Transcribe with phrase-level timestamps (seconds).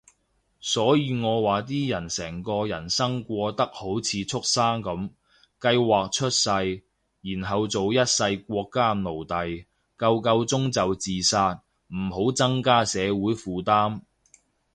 [0.61, 5.11] 所以我話啲人成個人生過得好似畜牲噉，
[5.59, 6.49] 計劃出世，
[7.21, 9.67] 然後做一世國家奴隸，
[9.99, 11.61] 夠夠鐘就自殺，
[11.93, 14.01] 唔好增加社會負擔